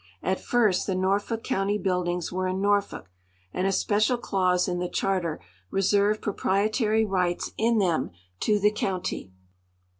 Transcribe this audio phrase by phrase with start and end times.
[0.23, 3.11] At first the Norfolk county buildings were in Norfolk,
[3.53, 5.39] and a si)ecial clause in the charter
[5.69, 8.09] reserved proprietary rights in them
[8.39, 9.31] to the county.